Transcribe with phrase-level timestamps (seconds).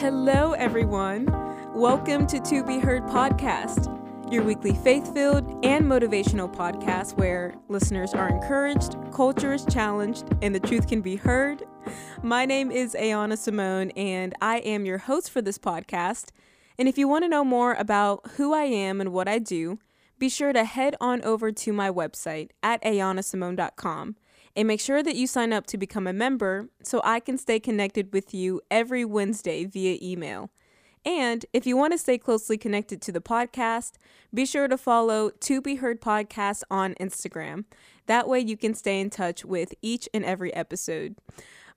[0.00, 1.26] Hello, everyone.
[1.74, 8.14] Welcome to To Be Heard podcast, your weekly faith filled and motivational podcast where listeners
[8.14, 11.64] are encouraged, culture is challenged, and the truth can be heard.
[12.22, 16.30] My name is Ayana Symone, and I am your host for this podcast.
[16.78, 19.80] And if you want to know more about who I am and what I do,
[20.18, 24.16] be sure to head on over to my website at ayanasymone.com
[24.56, 27.60] and make sure that you sign up to become a member so I can stay
[27.60, 30.50] connected with you every Wednesday via email.
[31.04, 33.92] And if you want to stay closely connected to the podcast,
[34.34, 37.64] be sure to follow To Be Heard Podcast on Instagram.
[38.06, 41.16] That way you can stay in touch with each and every episode.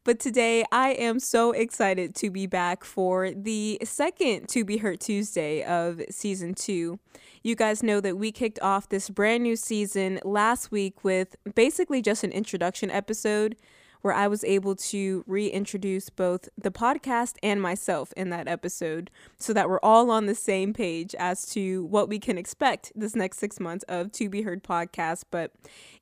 [0.06, 5.00] But today I am so excited to be back for the second To Be Heard
[5.00, 7.00] Tuesday of season two.
[7.42, 12.02] You guys know that we kicked off this brand new season last week with basically
[12.02, 13.56] just an introduction episode
[14.02, 19.54] where I was able to reintroduce both the podcast and myself in that episode so
[19.54, 23.40] that we're all on the same page as to what we can expect this next
[23.40, 25.24] six months of To Be Heard podcast.
[25.32, 25.54] But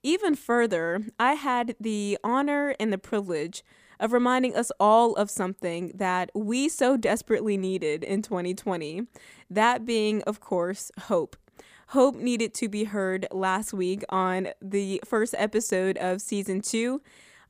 [0.01, 3.63] even further, I had the honor and the privilege
[4.01, 9.07] of reminding us all of something that we so desperately needed in 2020.
[9.49, 11.37] That being, of course, hope.
[11.89, 17.01] Hope needed to be heard last week on the first episode of season two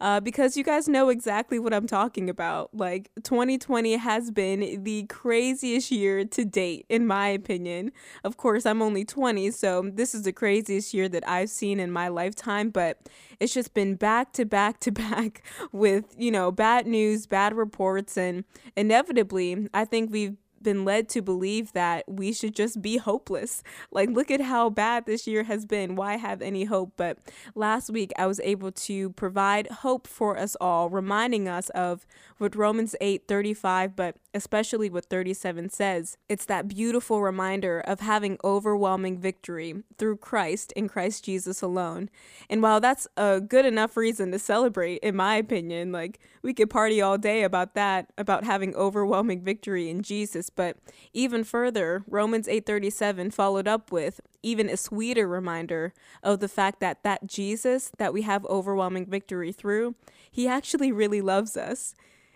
[0.02, 2.72] uh, because you guys know exactly what I'm talking about.
[2.74, 7.92] Like, 2020 has been the craziest year to date, in my opinion.
[8.24, 11.92] Of course, I'm only 20, so this is the craziest year that I've seen in
[11.92, 12.98] my lifetime, but
[13.40, 18.18] it's just been back to back to back with, you know, bad news, bad reports,
[18.18, 18.44] and
[18.76, 23.64] inevitably, I think we've been led to believe that we should just be hopeless.
[23.92, 25.96] Like, look at how bad this year has been.
[25.96, 26.94] Why have any hope?
[26.98, 27.18] But
[27.56, 32.06] last week, I was able to provide hope for us all, reminding us of
[32.38, 36.18] what Romans 8 35, but especially what 37 says.
[36.30, 42.10] It's that beautiful reminder of having overwhelming victory through Christ in Christ Jesus alone.
[42.50, 46.70] And while that's a good enough reason to celebrate, in my opinion, like we could
[46.70, 50.50] party all day about that, about having overwhelming victory in Jesus.
[50.50, 50.78] But
[51.14, 55.94] even further, Romans 8:37 followed up with even a sweeter reminder
[56.24, 59.96] of the fact that that Jesus that we have overwhelming victory through,
[60.30, 61.94] he actually really loves us.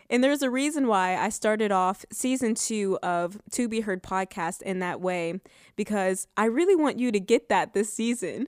[0.10, 4.62] And there's a reason why I started off season two of To Be Heard podcast
[4.62, 5.40] in that way,
[5.76, 8.48] because I really want you to get that this season.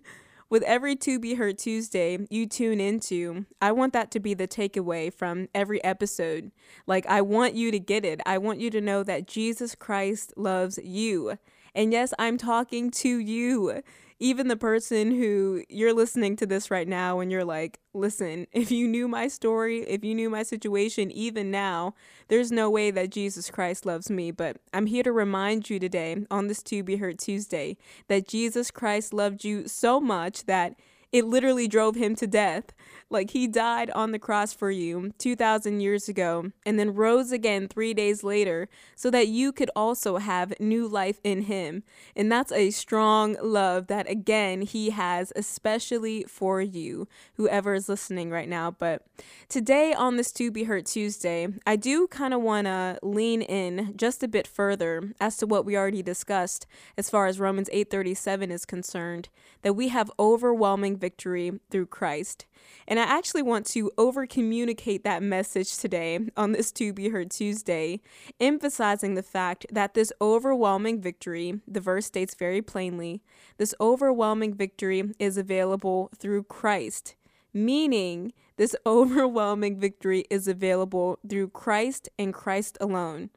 [0.49, 4.47] With every To Be Heard Tuesday you tune into, I want that to be the
[4.47, 6.51] takeaway from every episode.
[6.85, 8.21] Like, I want you to get it.
[8.25, 11.37] I want you to know that Jesus Christ loves you.
[11.75, 13.83] And yes, I'm talking to you
[14.19, 18.71] even the person who you're listening to this right now and you're like, listen, if
[18.71, 21.93] you knew my story, if you knew my situation, even now,
[22.27, 24.31] there's no way that Jesus Christ loves me.
[24.31, 28.71] But I'm here to remind you today on this To Be Heard Tuesday that Jesus
[28.71, 30.75] Christ loved you so much that
[31.11, 32.65] it literally drove him to death.
[33.09, 37.67] Like he died on the cross for you 2,000 years ago and then rose again
[37.67, 41.83] three days later so that you could also have new life in him.
[42.17, 48.29] And that's a strong love that, again, he has especially for you, whoever is listening
[48.29, 48.71] right now.
[48.71, 49.03] But
[49.47, 53.93] today on this To Be Heard Tuesday, I do kind of want to lean in
[53.95, 56.67] just a bit further as to what we already discussed
[56.97, 59.29] as far as Romans 8:37 is concerned,
[59.61, 62.45] that we have overwhelming victory through Christ.
[62.87, 67.31] And I actually want to over communicate that message today on this To Be Heard
[67.31, 67.99] Tuesday,
[68.39, 73.21] emphasizing the fact that this overwhelming victory, the verse states very plainly,
[73.57, 77.15] this overwhelming victory is available through Christ,
[77.53, 83.29] meaning this overwhelming victory is available through Christ and Christ alone.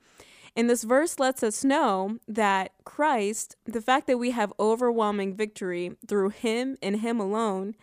[0.56, 5.92] And this verse lets us know that Christ, the fact that we have overwhelming victory
[6.06, 7.76] through Him and Him alone,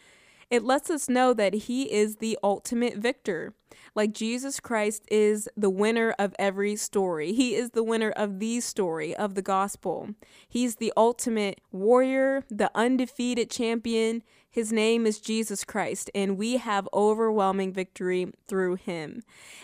[0.49, 3.53] it lets us know that He is the ultimate victor.
[3.95, 7.33] Like Jesus Christ is the winner of every story.
[7.33, 10.09] He is the winner of the story of the gospel.
[10.47, 14.23] He's the ultimate warrior, the undefeated champion.
[14.57, 19.21] His name is Jesus Christ, and we have overwhelming victory through him.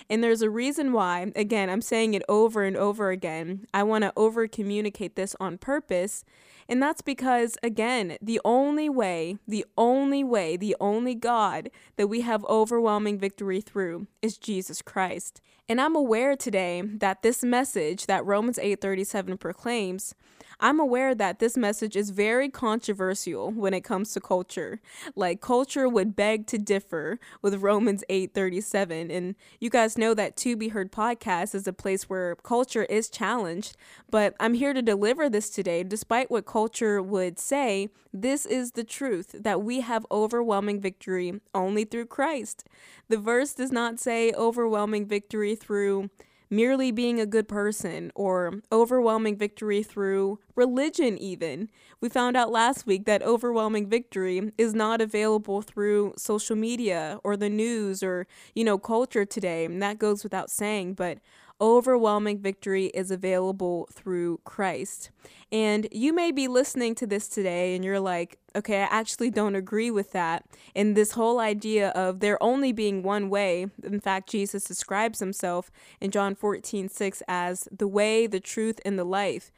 [0.08, 3.66] And there's a reason why, again, I'm saying it over and over again.
[3.74, 6.24] I want to over communicate this on purpose
[6.70, 12.22] and that's because, again, the only way, the only way, the only God that we
[12.22, 15.42] have overwhelming victory through is Jesus Christ.
[15.68, 20.16] And I'm aware today that this message that Romans 8:37 proclaims
[20.64, 24.80] I'm aware that this message is very controversial when it comes to culture.
[25.14, 30.56] Like culture would beg to differ with Romans 8:37 and you guys know that To
[30.56, 33.76] Be Heard podcast is a place where culture is challenged,
[34.10, 37.90] but I'm here to deliver this today despite what culture would say.
[38.14, 42.64] This is the truth that we have overwhelming victory only through Christ.
[43.10, 46.10] The verse does not say overwhelming victory through
[46.54, 51.70] merely being a good person or overwhelming victory through religion, even.
[52.00, 57.36] We found out last week that overwhelming victory is not available through social media or
[57.36, 59.66] the news or, you know, culture today.
[59.66, 61.18] And that goes without saying, but
[61.64, 65.12] overwhelming victory is available through Christ.
[65.50, 69.56] And you may be listening to this today and you're like, okay, I actually don't
[69.56, 70.46] agree with that.
[70.76, 75.72] And this whole idea of there only being one way, in fact, Jesus describes himself
[76.02, 79.50] in John 14, 6 as the way, the truth, and the life.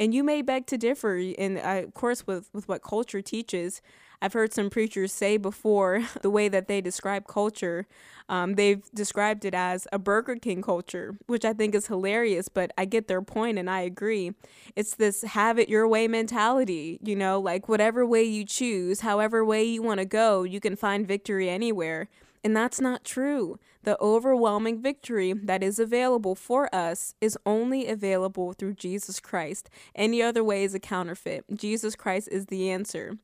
[0.00, 3.80] And you may beg to differ, and uh, of course, with, with what culture teaches.
[4.22, 7.86] I've heard some preachers say before the way that they describe culture.
[8.28, 12.70] Um, they've described it as a Burger King culture, which I think is hilarious, but
[12.78, 14.32] I get their point and I agree.
[14.76, 19.44] It's this have it your way mentality, you know, like whatever way you choose, however
[19.44, 22.08] way you want to go, you can find victory anywhere.
[22.44, 23.58] And that's not true.
[23.82, 29.68] The overwhelming victory that is available for us is only available through Jesus Christ.
[29.96, 31.44] Any other way is a counterfeit.
[31.52, 33.18] Jesus Christ is the answer.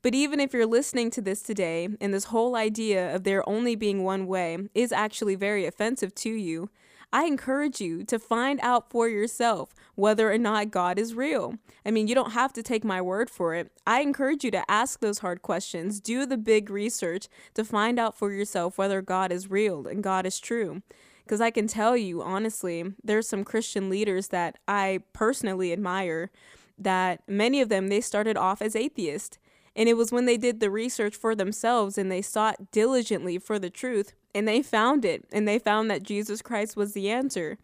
[0.00, 3.74] But even if you're listening to this today and this whole idea of there only
[3.74, 6.70] being one way is actually very offensive to you,
[7.12, 11.54] I encourage you to find out for yourself whether or not God is real.
[11.84, 13.72] I mean, you don't have to take my word for it.
[13.86, 18.16] I encourage you to ask those hard questions, do the big research to find out
[18.16, 20.82] for yourself whether God is real and God is true.
[21.24, 26.30] Because I can tell you, honestly, there's some Christian leaders that I personally admire
[26.78, 29.38] that many of them they started off as atheists
[29.76, 33.58] and it was when they did the research for themselves and they sought diligently for
[33.58, 37.58] the truth and they found it and they found that Jesus Christ was the answer.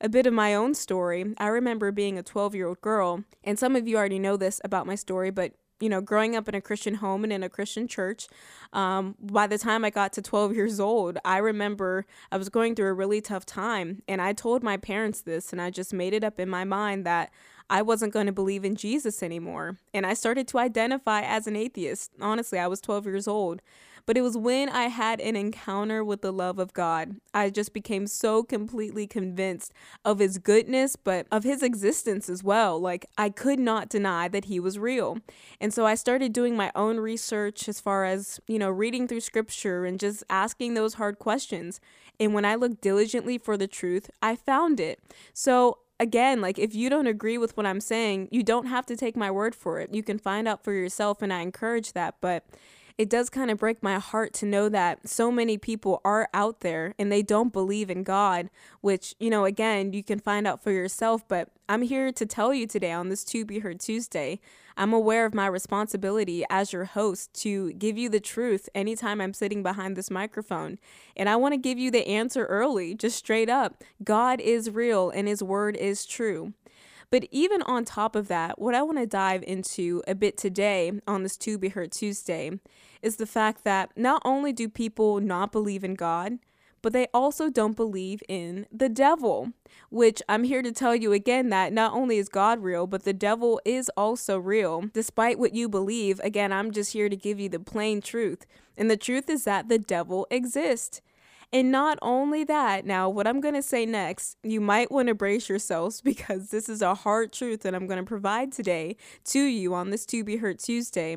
[0.00, 1.34] A bit of my own story.
[1.36, 4.58] I remember being a 12 year old girl, and some of you already know this
[4.64, 7.48] about my story, but you know, growing up in a Christian home and in a
[7.48, 8.28] Christian church,
[8.72, 12.74] um, by the time I got to 12 years old, I remember I was going
[12.74, 14.02] through a really tough time.
[14.06, 17.06] And I told my parents this, and I just made it up in my mind
[17.06, 17.30] that
[17.70, 19.78] I wasn't going to believe in Jesus anymore.
[19.94, 22.10] And I started to identify as an atheist.
[22.20, 23.62] Honestly, I was 12 years old.
[24.06, 27.16] But it was when I had an encounter with the love of God.
[27.32, 29.72] I just became so completely convinced
[30.04, 32.80] of his goodness, but of his existence as well.
[32.80, 35.18] Like, I could not deny that he was real.
[35.60, 39.20] And so I started doing my own research as far as, you know, reading through
[39.20, 41.80] scripture and just asking those hard questions.
[42.18, 44.98] And when I looked diligently for the truth, I found it.
[45.32, 48.96] So again, like if you don't agree with what I'm saying, you don't have to
[48.96, 49.94] take my word for it.
[49.94, 52.16] You can find out for yourself, and I encourage that.
[52.20, 52.44] But
[53.00, 56.60] it does kind of break my heart to know that so many people are out
[56.60, 58.50] there and they don't believe in God,
[58.82, 61.26] which, you know, again, you can find out for yourself.
[61.26, 64.38] But I'm here to tell you today on this To Be Heard Tuesday,
[64.76, 69.32] I'm aware of my responsibility as your host to give you the truth anytime I'm
[69.32, 70.78] sitting behind this microphone.
[71.16, 73.82] And I want to give you the answer early, just straight up.
[74.04, 76.52] God is real and his word is true.
[77.10, 80.92] But even on top of that, what I want to dive into a bit today
[81.08, 82.52] on this To Be Heard Tuesday
[83.02, 86.38] is the fact that not only do people not believe in God,
[86.82, 89.52] but they also don't believe in the devil,
[89.90, 93.12] which I'm here to tell you again that not only is God real, but the
[93.12, 94.84] devil is also real.
[94.92, 98.46] Despite what you believe, again, I'm just here to give you the plain truth.
[98.76, 101.02] And the truth is that the devil exists.
[101.52, 105.14] And not only that, now what I'm going to say next, you might want to
[105.14, 109.40] brace yourselves because this is a hard truth that I'm going to provide today to
[109.40, 111.16] you on this To Be Heard Tuesday.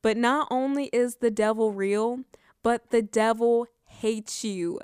[0.00, 2.20] But not only is the devil real,
[2.62, 4.80] but the devil hates you.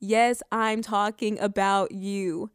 [0.00, 2.50] Yes, I'm talking about you.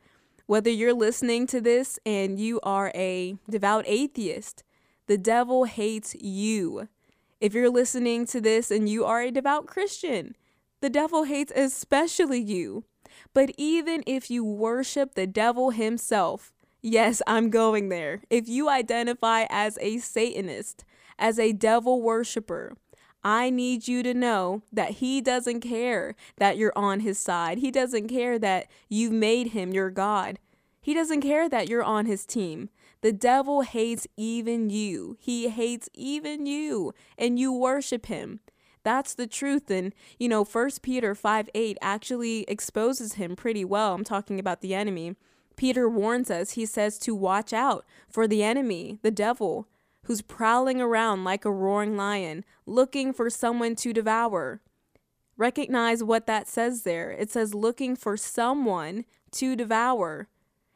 [0.46, 4.64] Whether you're listening to this and you are a devout atheist,
[5.08, 6.90] the devil hates you.
[7.40, 10.36] If you're listening to this and you are a devout Christian,
[10.82, 12.84] the devil hates especially you.
[13.34, 18.22] But even if you worship the devil himself, yes, I'm going there.
[18.30, 20.86] If you identify as a Satanist,
[21.18, 22.76] as a devil worshiper,
[23.24, 27.58] I need you to know that he doesn't care that you're on his side.
[27.58, 30.40] He doesn't care that you've made him your God.
[30.80, 32.70] He doesn't care that you're on his team.
[33.02, 35.18] The devil hates even you.
[35.20, 38.40] He hates even you, and you worship him.
[38.90, 39.70] That's the truth.
[39.70, 43.94] And, you know, First Peter 5 8 actually exposes him pretty well.
[43.94, 45.16] I'm talking about the enemy.
[45.56, 49.68] Peter warns us, he says to watch out for the enemy, the devil,
[50.06, 54.60] who's prowling around like a roaring lion, looking for someone to devour.
[55.38, 57.12] Recognize what that says there.
[57.12, 60.30] It says looking for someone to devour,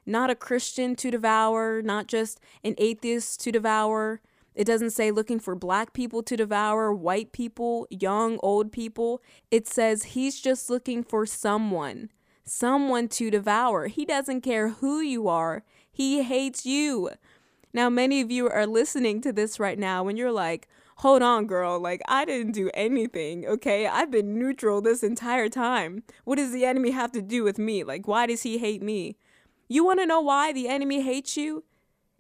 [0.06, 4.22] not a Christian to devour, not just an atheist to devour.
[4.56, 9.22] It doesn't say looking for black people to devour, white people, young, old people.
[9.52, 12.10] It says he's just looking for someone,
[12.46, 13.88] someone to devour.
[13.88, 17.12] He doesn't care who you are, he hates you.
[17.74, 20.68] Now, many of you are listening to this right now and you're like,
[20.98, 21.80] hold on, girl.
[21.80, 23.88] Like, I didn't do anything, okay?
[23.88, 26.04] I've been neutral this entire time.
[26.24, 27.84] What does the enemy have to do with me?
[27.84, 29.18] Like, why does he hate me?
[29.68, 31.64] You want to know why the enemy hates you?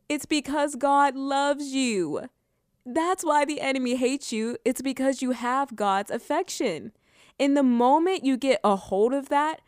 [0.09, 2.27] It's because God loves you.
[2.85, 4.57] That's why the enemy hates you.
[4.65, 6.91] It's because you have God's affection.
[7.39, 9.61] In the moment you get a hold of that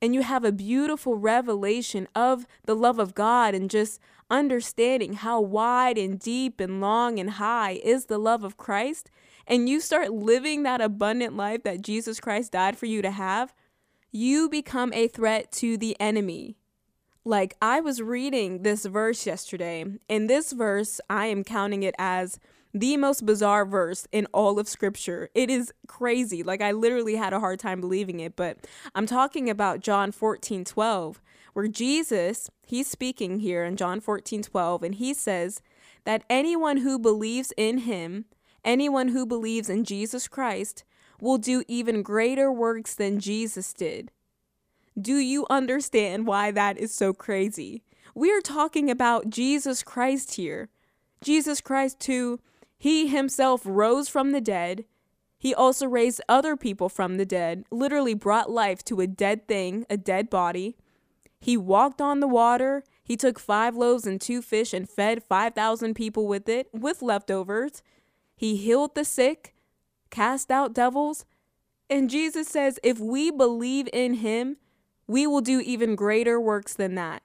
[0.00, 4.00] and you have a beautiful revelation of the love of God and just
[4.32, 9.10] understanding how wide and deep and long and high is the love of Christ,
[9.46, 13.54] and you start living that abundant life that Jesus Christ died for you to have,
[14.10, 16.56] you become a threat to the enemy.
[17.24, 19.84] Like, I was reading this verse yesterday.
[20.08, 22.40] In this verse, I am counting it as
[22.74, 25.30] the most bizarre verse in all of scripture.
[25.32, 26.42] It is crazy.
[26.42, 28.58] Like, I literally had a hard time believing it, but
[28.96, 34.82] I'm talking about John 14 12, where Jesus, he's speaking here in John 14 12,
[34.82, 35.62] and he says
[36.04, 38.24] that anyone who believes in him,
[38.64, 40.82] anyone who believes in Jesus Christ,
[41.20, 44.10] will do even greater works than Jesus did.
[45.00, 47.82] Do you understand why that is so crazy?
[48.14, 50.68] We are talking about Jesus Christ here.
[51.22, 52.40] Jesus Christ, who
[52.76, 54.84] he himself rose from the dead.
[55.38, 59.86] He also raised other people from the dead, literally brought life to a dead thing,
[59.88, 60.76] a dead body.
[61.40, 62.84] He walked on the water.
[63.02, 67.82] He took five loaves and two fish and fed 5,000 people with it, with leftovers.
[68.36, 69.54] He healed the sick,
[70.10, 71.24] cast out devils.
[71.88, 74.58] And Jesus says, if we believe in him,
[75.12, 77.22] we will do even greater works than that.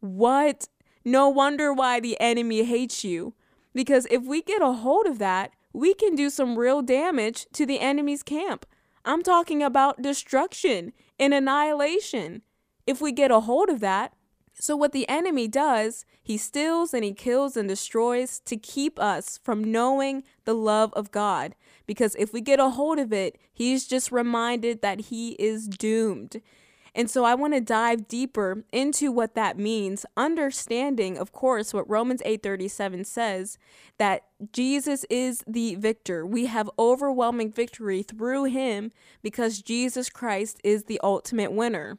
[0.00, 0.68] What?
[1.04, 3.34] No wonder why the enemy hates you.
[3.74, 7.66] Because if we get a hold of that, we can do some real damage to
[7.66, 8.64] the enemy's camp.
[9.04, 12.40] I'm talking about destruction and annihilation.
[12.86, 14.14] If we get a hold of that,
[14.58, 19.38] so, what the enemy does, he steals and he kills and destroys to keep us
[19.42, 21.54] from knowing the love of God.
[21.86, 26.40] Because if we get a hold of it, he's just reminded that he is doomed.
[26.96, 31.88] And so I want to dive deeper into what that means, understanding, of course, what
[31.90, 33.58] Romans 8:37 says
[33.98, 36.24] that Jesus is the victor.
[36.24, 41.98] We have overwhelming victory through him because Jesus Christ is the ultimate winner.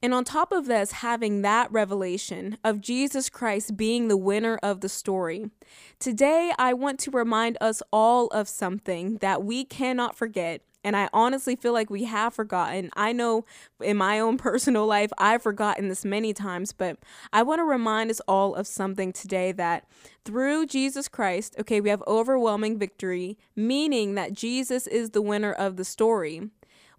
[0.00, 4.80] And on top of this, having that revelation of Jesus Christ being the winner of
[4.80, 5.50] the story,
[5.98, 11.08] today I want to remind us all of something that we cannot forget and I
[11.12, 12.90] honestly feel like we have forgotten.
[12.96, 13.44] I know
[13.82, 16.98] in my own personal life, I've forgotten this many times, but
[17.32, 19.86] I want to remind us all of something today that
[20.24, 25.76] through Jesus Christ, okay, we have overwhelming victory, meaning that Jesus is the winner of
[25.76, 26.50] the story.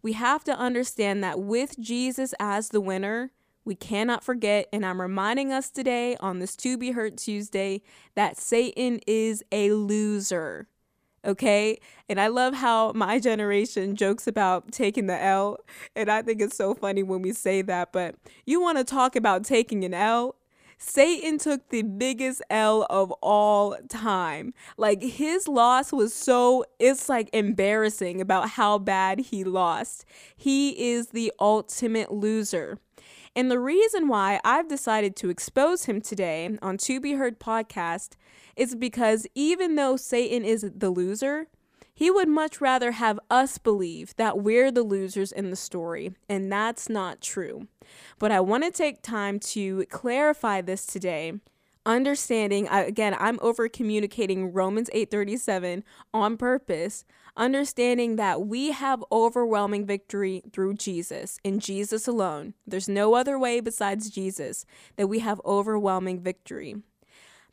[0.01, 3.31] We have to understand that with Jesus as the winner,
[3.65, 7.81] we cannot forget, and I'm reminding us today on this To Be Heard Tuesday
[8.15, 10.67] that Satan is a loser
[11.25, 11.79] okay?
[12.07, 15.57] And I love how my generation jokes about taking the L,
[15.95, 19.15] and I think it's so funny when we say that, but you want to talk
[19.15, 20.35] about taking an L?
[20.81, 24.53] Satan took the biggest L of all time.
[24.77, 30.05] Like his loss was so, it's like embarrassing about how bad he lost.
[30.37, 32.79] He is the ultimate loser.
[33.35, 38.13] And the reason why I've decided to expose him today on To Be Heard podcast
[38.55, 41.47] is because even though Satan is the loser,
[41.93, 46.49] he would much rather have us believe that we're the losers in the story, and
[46.49, 47.67] that's not true.
[48.19, 51.33] But I want to take time to clarify this today.
[51.85, 55.83] Understanding again, I'm over communicating Romans 8:37
[56.13, 57.03] on purpose,
[57.39, 62.53] understanding that we have overwhelming victory through Jesus, in Jesus alone.
[62.67, 64.65] There's no other way besides Jesus
[64.97, 66.75] that we have overwhelming victory.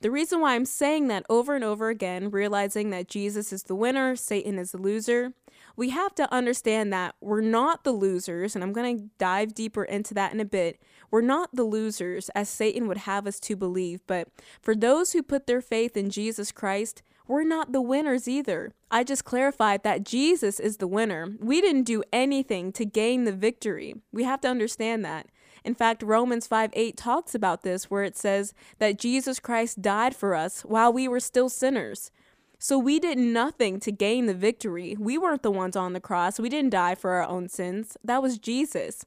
[0.01, 3.75] The reason why I'm saying that over and over again, realizing that Jesus is the
[3.75, 5.33] winner, Satan is the loser,
[5.77, 9.85] we have to understand that we're not the losers, and I'm going to dive deeper
[9.85, 10.81] into that in a bit.
[11.11, 14.29] We're not the losers as Satan would have us to believe, but
[14.61, 18.73] for those who put their faith in Jesus Christ, we're not the winners either.
[18.91, 21.35] I just clarified that Jesus is the winner.
[21.41, 23.95] We didn't do anything to gain the victory.
[24.13, 25.27] We have to understand that.
[25.65, 30.15] In fact, Romans 5 8 talks about this, where it says that Jesus Christ died
[30.15, 32.13] for us while we were still sinners.
[32.59, 34.97] So we did nothing to gain the victory.
[34.99, 36.39] We weren't the ones on the cross.
[36.39, 37.97] We didn't die for our own sins.
[38.03, 39.05] That was Jesus.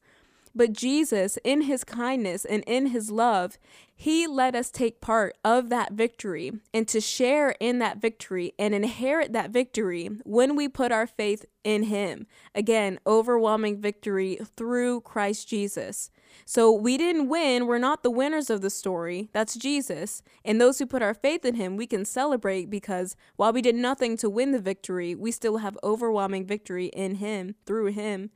[0.54, 3.58] But Jesus, in his kindness and in his love,
[4.00, 8.74] he let us take part of that victory and to share in that victory and
[8.74, 12.26] inherit that victory when we put our faith in him.
[12.54, 16.10] Again, overwhelming victory through Christ Jesus.
[16.46, 17.66] So we didn't win.
[17.66, 19.28] We're not the winners of the story.
[19.34, 20.22] That's Jesus.
[20.46, 23.74] And those who put our faith in him, we can celebrate because while we did
[23.74, 28.30] nothing to win the victory, we still have overwhelming victory in him, through him.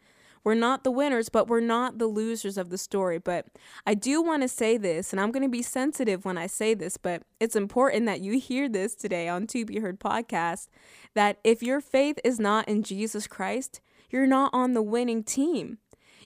[0.44, 3.18] We're not the winners, but we're not the losers of the story.
[3.18, 3.46] But
[3.86, 6.74] I do want to say this, and I'm going to be sensitive when I say
[6.74, 10.68] this, but it's important that you hear this today on To Be Heard podcast
[11.14, 15.78] that if your faith is not in Jesus Christ, you're not on the winning team.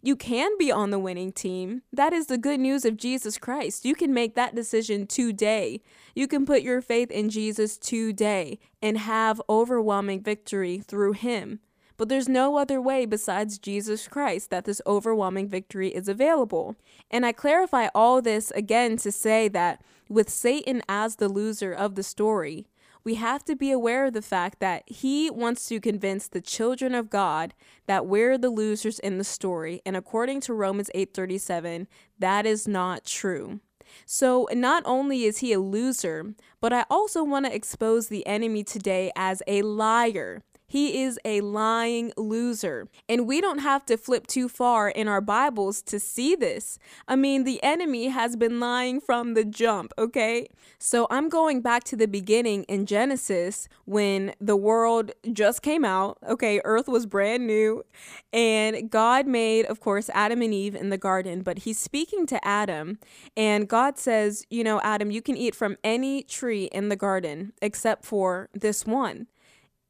[0.02, 1.82] You can be on the winning team.
[1.92, 3.84] That is the good news of Jesus Christ.
[3.84, 5.80] You can make that decision today.
[6.14, 11.60] You can put your faith in Jesus today and have overwhelming victory through Him.
[11.98, 16.76] But there's no other way besides Jesus Christ that this overwhelming victory is available.
[17.10, 21.96] And I clarify all this again to say that with Satan as the loser of
[21.96, 22.68] the story,
[23.02, 26.94] we have to be aware of the fact that he wants to convince the children
[26.94, 27.52] of God
[27.86, 29.82] that we're the losers in the story.
[29.84, 31.88] And according to Romans 8:37,
[32.18, 33.60] that is not true.
[34.04, 38.62] So, not only is he a loser, but I also want to expose the enemy
[38.62, 40.42] today as a liar.
[40.70, 42.88] He is a lying loser.
[43.08, 46.78] And we don't have to flip too far in our Bibles to see this.
[47.08, 50.46] I mean, the enemy has been lying from the jump, okay?
[50.78, 56.18] So I'm going back to the beginning in Genesis when the world just came out,
[56.28, 56.60] okay?
[56.64, 57.82] Earth was brand new.
[58.30, 62.46] And God made, of course, Adam and Eve in the garden, but he's speaking to
[62.46, 62.98] Adam.
[63.38, 67.54] And God says, You know, Adam, you can eat from any tree in the garden
[67.62, 69.28] except for this one.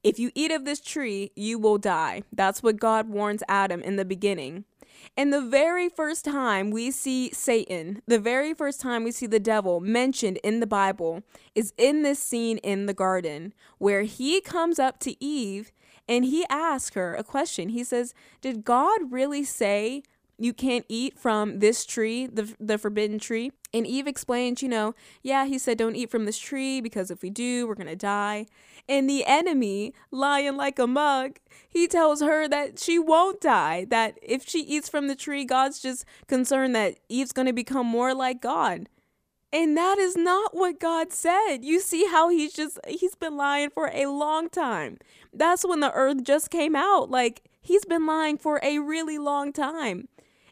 [0.04, 2.22] If you eat of this tree, you will die.
[2.32, 4.64] That's what God warns Adam in the beginning.
[5.16, 9.40] And the very first time we see Satan, the very first time we see the
[9.40, 11.22] devil mentioned in the Bible,
[11.54, 15.72] is in this scene in the garden where he comes up to Eve
[16.08, 17.70] and he asks her a question.
[17.70, 20.02] He says, Did God really say
[20.38, 23.52] you can't eat from this tree, the, the forbidden tree?
[23.74, 27.22] And Eve explains, you know, yeah, he said, don't eat from this tree because if
[27.22, 28.46] we do, we're going to die.
[28.88, 34.18] And the enemy, lying like a mug, he tells her that she won't die, that
[34.22, 38.14] if she eats from the tree, God's just concerned that Eve's going to become more
[38.14, 38.88] like God.
[39.52, 41.58] And that is not what God said.
[41.62, 44.98] You see how he's just, he's been lying for a long time.
[45.32, 47.10] That's when the earth just came out.
[47.10, 50.08] Like, he's been lying for a really long time.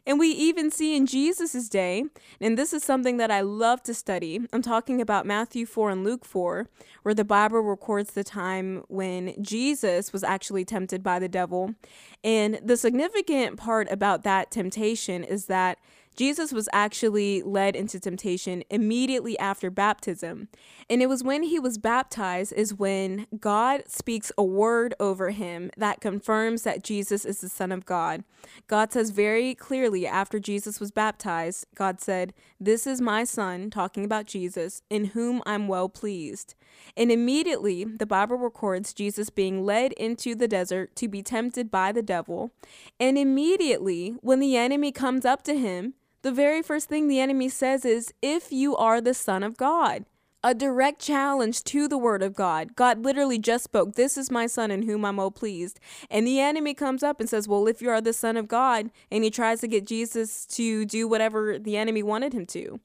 [0.07, 2.05] And we even see in Jesus' day,
[2.39, 4.39] and this is something that I love to study.
[4.53, 6.69] I'm talking about Matthew 4 and Luke 4,
[7.03, 11.75] where the Bible records the time when Jesus was actually tempted by the devil.
[12.23, 15.77] And the significant part about that temptation is that
[16.17, 20.49] Jesus was actually led into temptation immediately after baptism.
[20.89, 25.69] And it was when he was baptized is when God speaks a word over him
[25.77, 28.23] that confirms that Jesus is the son of God.
[28.65, 34.03] God says very clearly after Jesus was baptized, God said, "This is my son," talking
[34.03, 36.55] about Jesus, "in whom I'm well pleased."
[36.95, 41.91] And immediately the Bible records Jesus being led into the desert to be tempted by
[41.91, 42.51] the devil.
[42.99, 47.49] And immediately when the enemy comes up to him, the very first thing the enemy
[47.49, 50.05] says is, If you are the Son of God.
[50.43, 52.75] A direct challenge to the word of God.
[52.75, 55.79] God literally just spoke, This is my son in whom I'm well pleased.
[56.09, 58.91] And the enemy comes up and says, Well, if you are the son of God,
[59.11, 62.79] and he tries to get Jesus to do whatever the enemy wanted him to.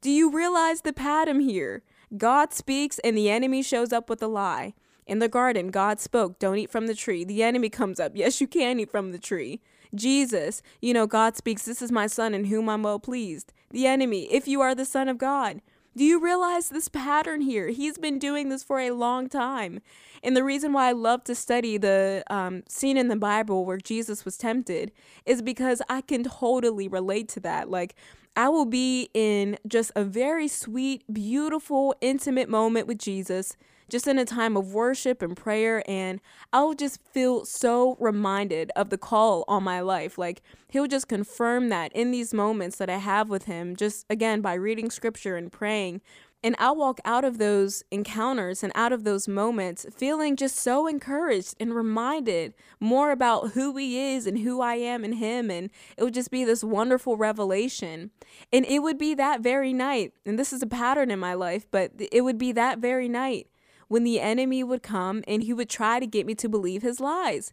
[0.00, 1.82] Do you realize the pattern here?
[2.16, 4.74] God speaks, and the enemy shows up with a lie.
[5.06, 7.24] In the garden, God spoke, Don't eat from the tree.
[7.24, 9.60] The enemy comes up, Yes, you can eat from the tree.
[9.94, 13.52] Jesus, you know, God speaks, This is my son in whom I'm well pleased.
[13.70, 15.60] The enemy, if you are the son of God.
[15.96, 17.68] Do you realize this pattern here?
[17.68, 19.80] He's been doing this for a long time.
[20.22, 23.78] And the reason why I love to study the um, scene in the Bible where
[23.78, 24.92] Jesus was tempted
[25.26, 27.68] is because I can totally relate to that.
[27.68, 27.96] Like,
[28.38, 33.56] I will be in just a very sweet, beautiful, intimate moment with Jesus
[33.90, 35.82] just in a time of worship and prayer.
[35.90, 36.20] And
[36.52, 40.18] I'll just feel so reminded of the call on my life.
[40.18, 44.40] Like he'll just confirm that in these moments that I have with him, just again
[44.40, 46.00] by reading scripture and praying,
[46.42, 50.86] And I'll walk out of those encounters and out of those moments feeling just so
[50.86, 55.50] encouraged and reminded more about who He is and who I am in Him.
[55.50, 58.12] And it would just be this wonderful revelation.
[58.52, 61.66] And it would be that very night, and this is a pattern in my life,
[61.70, 63.48] but it would be that very night
[63.88, 67.00] when the enemy would come and he would try to get me to believe his
[67.00, 67.52] lies.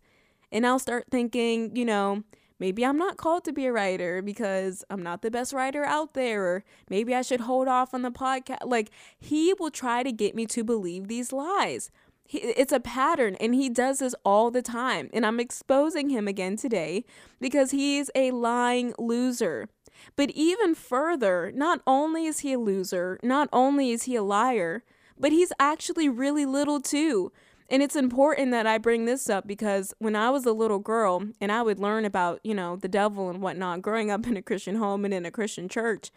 [0.51, 2.23] And I'll start thinking, you know,
[2.59, 6.13] maybe I'm not called to be a writer because I'm not the best writer out
[6.13, 8.65] there, or maybe I should hold off on the podcast.
[8.65, 11.91] Like, he will try to get me to believe these lies.
[12.27, 15.09] He, it's a pattern, and he does this all the time.
[15.13, 17.05] And I'm exposing him again today
[17.39, 19.69] because he's a lying loser.
[20.15, 24.83] But even further, not only is he a loser, not only is he a liar,
[25.17, 27.31] but he's actually really little too.
[27.69, 31.23] And it's important that I bring this up because when I was a little girl
[31.41, 34.41] and I would learn about, you know, the devil and whatnot, growing up in a
[34.41, 36.11] Christian home and in a Christian church,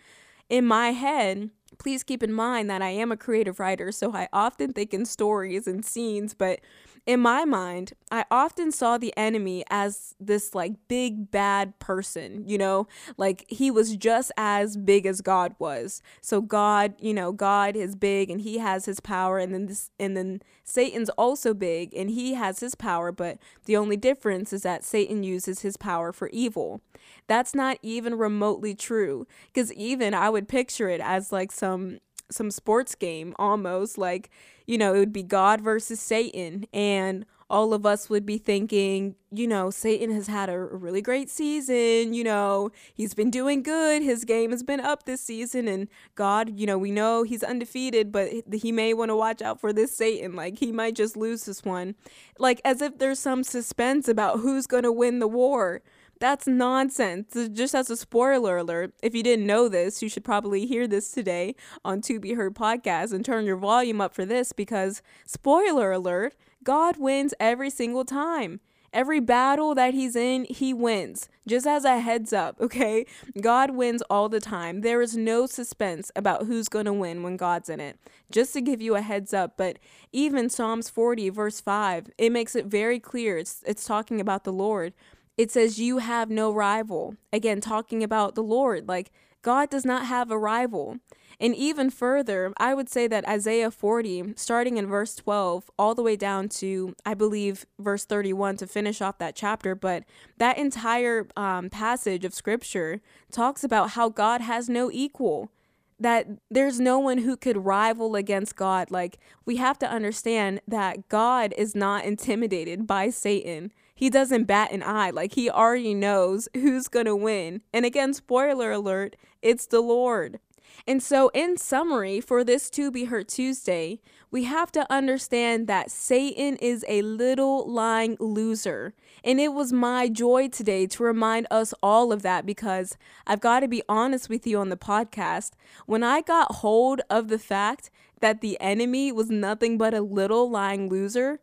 [0.49, 4.29] in my head, please keep in mind that I am a creative writer, so I
[4.33, 6.61] often think in stories and scenes, but
[7.07, 12.59] in my mind, I often saw the enemy as this like big bad person, you
[12.59, 16.03] know, like he was just as big as God was.
[16.21, 19.91] So God, you know, God is big and he has his power and then this
[19.99, 24.63] and then Satan's also big and he has his power, but the only difference is
[24.63, 26.81] that Satan uses his power for evil.
[27.27, 31.99] That's not even remotely true cuz even I would picture it as like some
[32.31, 34.31] some sports game almost like
[34.67, 39.15] you know it would be god versus satan and all of us would be thinking
[39.33, 44.03] you know satan has had a really great season you know he's been doing good
[44.03, 48.13] his game has been up this season and god you know we know he's undefeated
[48.13, 51.45] but he may want to watch out for this satan like he might just lose
[51.45, 51.95] this one.
[52.39, 55.83] Like as if there's some suspense about who's going to win the war
[56.21, 57.37] that's nonsense.
[57.53, 61.11] Just as a spoiler alert, if you didn't know this, you should probably hear this
[61.11, 61.55] today
[61.85, 66.35] on To Be Heard podcast and turn your volume up for this because, spoiler alert,
[66.65, 68.61] God wins every single time.
[68.91, 71.29] Every battle that he's in, he wins.
[71.47, 73.05] Just as a heads up, okay?
[73.41, 74.81] God wins all the time.
[74.81, 77.99] There is no suspense about who's going to win when God's in it.
[78.31, 79.79] Just to give you a heads up, but
[80.13, 83.37] even Psalms 40 verse 5, it makes it very clear.
[83.37, 84.95] It's it's talking about the Lord
[85.39, 87.17] it says, You have no rival.
[87.33, 88.89] Again, talking about the Lord.
[88.89, 90.99] Like, God does not have a rival.
[91.41, 96.03] And even further, I would say that Isaiah 40, starting in verse 12, all the
[96.03, 100.03] way down to, I believe, verse 31 to finish off that chapter, but
[100.39, 105.53] that entire um, passage of scripture talks about how God has no equal
[106.01, 108.91] that there's no one who could rival against God.
[108.91, 114.71] Like, we have to understand that God is not intimidated by Satan he doesn't bat
[114.71, 115.11] an eye.
[115.11, 117.63] Like he already knows who's going to win.
[117.73, 120.39] And again, spoiler alert, it's the Lord.
[120.87, 123.99] And so, in summary, for this To Be Heard Tuesday,
[124.31, 128.95] we have to understand that Satan is a little lying loser.
[129.25, 133.61] And it was my joy today to remind us all of that because I've got
[133.61, 135.55] to be honest with you on the podcast.
[135.87, 140.49] When I got hold of the fact that the enemy was nothing but a little
[140.49, 141.41] lying loser,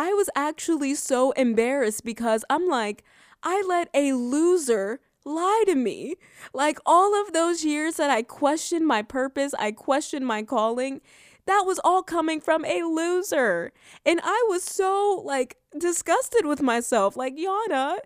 [0.00, 3.04] I was actually so embarrassed because I'm like,
[3.42, 6.14] I let a loser lie to me.
[6.54, 11.02] Like all of those years that I questioned my purpose, I questioned my calling,
[11.44, 13.74] that was all coming from a loser.
[14.06, 17.14] And I was so like disgusted with myself.
[17.14, 17.98] Like, Yana,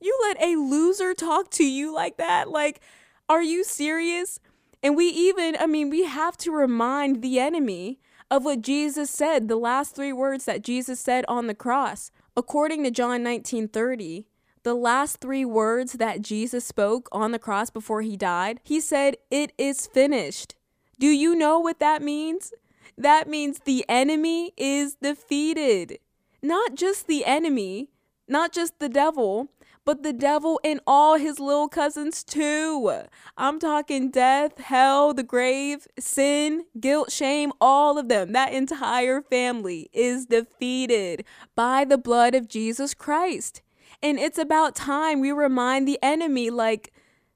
[0.00, 2.48] you let a loser talk to you like that?
[2.48, 2.80] Like,
[3.28, 4.40] are you serious?
[4.82, 8.00] And we even, I mean, we have to remind the enemy
[8.32, 12.10] of what Jesus said, the last three words that Jesus said on the cross.
[12.34, 14.26] According to John 19 30,
[14.62, 19.18] the last three words that Jesus spoke on the cross before he died, he said,
[19.30, 20.54] It is finished.
[20.98, 22.54] Do you know what that means?
[22.96, 25.98] That means the enemy is defeated.
[26.40, 27.90] Not just the enemy,
[28.26, 29.48] not just the devil,
[29.84, 32.90] but the devil and all his little cousins too.
[33.36, 38.32] I'm talking death, hell, the grave, sin, guilt, shame, all of them.
[38.32, 43.62] That entire family is defeated by the blood of Jesus Christ.
[44.02, 46.92] And it's about time we remind the enemy, like,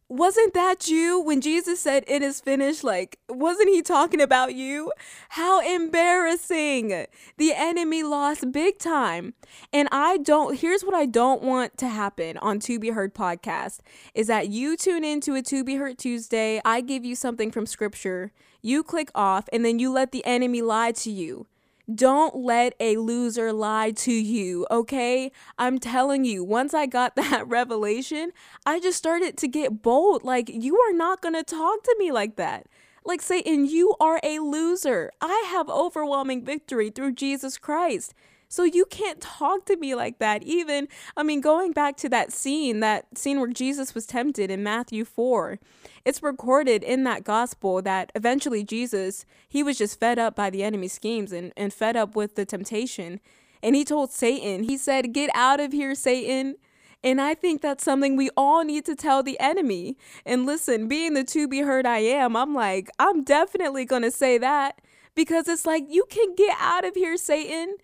[0.08, 2.84] wasn't that you when Jesus said it is finished?
[2.84, 4.92] Like, wasn't he talking about you?
[5.30, 7.06] How embarrassing.
[7.38, 9.34] The enemy lost big time.
[9.72, 13.80] And I don't, here's what I don't want to happen on To Be Heard podcast
[14.14, 16.60] is that you tune into a To Be Heard Tuesday.
[16.64, 18.32] I give you something from scripture.
[18.62, 21.46] You click off and then you let the enemy lie to you.
[21.94, 25.30] Don't let a loser lie to you, okay?
[25.56, 28.32] I'm telling you, once I got that revelation,
[28.64, 30.24] I just started to get bold.
[30.24, 32.66] Like, you are not gonna talk to me like that.
[33.04, 35.12] Like, Satan, you are a loser.
[35.20, 38.14] I have overwhelming victory through Jesus Christ.
[38.48, 40.42] So you can't talk to me like that.
[40.42, 44.62] Even, I mean, going back to that scene, that scene where Jesus was tempted in
[44.62, 45.58] Matthew 4,
[46.04, 50.62] it's recorded in that gospel that eventually Jesus, he was just fed up by the
[50.62, 53.20] enemy's schemes and, and fed up with the temptation.
[53.62, 56.56] And he told Satan, he said, Get out of here, Satan.
[57.02, 59.96] And I think that's something we all need to tell the enemy.
[60.24, 64.10] And listen, being the to be heard I am, I'm like, I'm definitely going to
[64.10, 64.80] say that
[65.14, 67.76] because it's like, you can get out of here, Satan.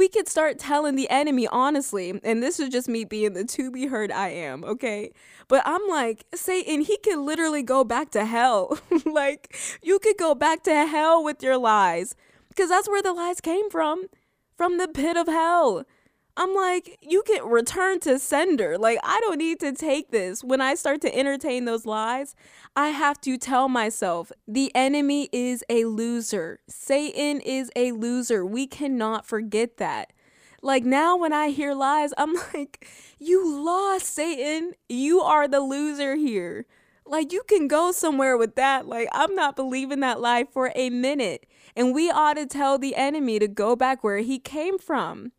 [0.00, 3.70] We could start telling the enemy honestly, and this is just me being the to
[3.70, 5.12] be heard I am, okay?
[5.46, 8.78] But I'm like, Satan, he could literally go back to hell.
[9.04, 12.16] like, you could go back to hell with your lies
[12.48, 14.06] because that's where the lies came from
[14.56, 15.84] from the pit of hell.
[16.40, 18.78] I'm like, you can return to sender.
[18.78, 20.42] Like, I don't need to take this.
[20.42, 22.34] When I start to entertain those lies,
[22.74, 26.60] I have to tell myself the enemy is a loser.
[26.66, 28.46] Satan is a loser.
[28.46, 30.14] We cannot forget that.
[30.62, 34.72] Like, now when I hear lies, I'm like, you lost, Satan.
[34.88, 36.64] You are the loser here.
[37.04, 38.88] Like, you can go somewhere with that.
[38.88, 41.44] Like, I'm not believing that lie for a minute.
[41.76, 45.32] And we ought to tell the enemy to go back where he came from.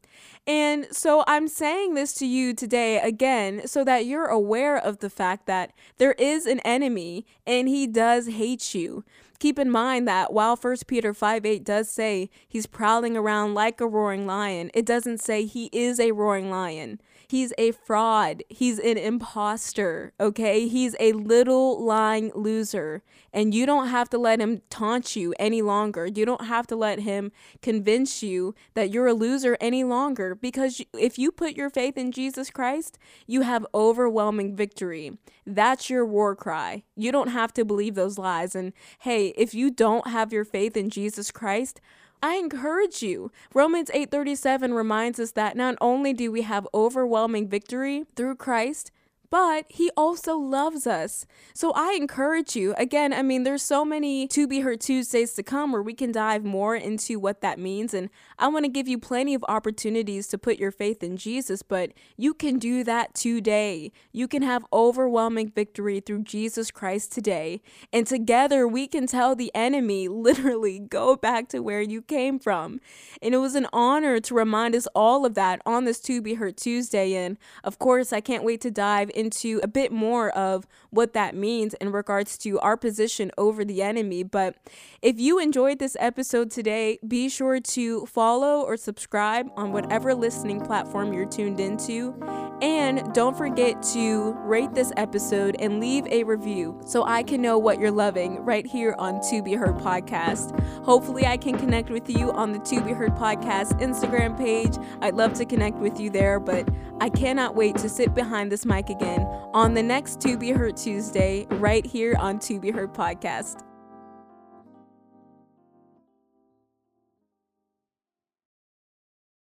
[0.48, 5.10] And so I'm saying this to you today again so that you're aware of the
[5.10, 9.04] fact that there is an enemy and he does hate you.
[9.42, 13.82] Keep in mind that while 1 Peter 5 8 does say he's prowling around like
[13.82, 17.02] a roaring lion, it doesn't say he is a roaring lion.
[17.32, 18.44] He's a fraud.
[18.50, 20.12] He's an imposter.
[20.20, 20.68] Okay.
[20.68, 23.04] He's a little lying loser.
[23.32, 26.06] And you don't have to let him taunt you any longer.
[26.06, 30.82] You don't have to let him convince you that you're a loser any longer because
[30.94, 35.18] if you put your faith in Jesus Christ, you have overwhelming victory.
[35.46, 36.84] That's your war cry.
[36.98, 38.56] You don't have to believe those lies.
[38.56, 41.82] And hey, if you don't have your faith in Jesus Christ,
[42.24, 43.32] I encourage you.
[43.54, 48.92] Romans 8:37 reminds us that not only do we have overwhelming victory through Christ,
[49.32, 51.26] but he also loves us.
[51.54, 52.76] So I encourage you.
[52.78, 56.12] Again, I mean, there's so many To Be Heard Tuesdays to come where we can
[56.12, 57.94] dive more into what that means.
[57.94, 61.64] And I want to give you plenty of opportunities to put your faith in Jesus,
[61.64, 63.94] but you can do that today.
[64.12, 67.62] You can have overwhelming victory through Jesus Christ today.
[67.94, 72.82] And together we can tell the enemy, literally, go back to where you came from.
[73.22, 76.34] And it was an honor to remind us all of that on this To Be
[76.34, 77.16] Heard Tuesday.
[77.16, 79.21] And of course, I can't wait to dive into
[79.64, 84.24] a bit more of what that means in regards to our position over the enemy.
[84.24, 84.56] But
[85.02, 90.62] if you enjoyed this episode today, be sure to follow or subscribe on whatever listening
[90.62, 92.16] platform you're tuned into.
[92.62, 97.58] And don't forget to rate this episode and leave a review so I can know
[97.58, 100.60] what you're loving right here on To Be Heard Podcast.
[100.84, 104.76] Hopefully, I can connect with you on the To Be Heard Podcast Instagram page.
[105.02, 108.64] I'd love to connect with you there, but I cannot wait to sit behind this
[108.64, 109.11] mic again
[109.54, 113.64] on the next To Be Heard Tuesday right here on To Be Heard Podcast.